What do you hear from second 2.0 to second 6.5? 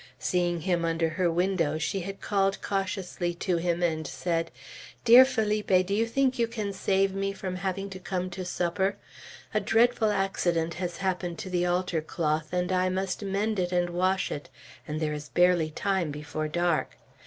called cautiously to him, and said: "Dear Felipe, do you think you